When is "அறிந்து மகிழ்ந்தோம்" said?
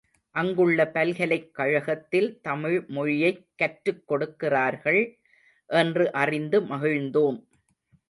6.11-7.47